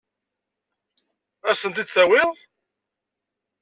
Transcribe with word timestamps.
Ad 1.49 1.51
as-tent-id-tawiḍ? 1.55 2.29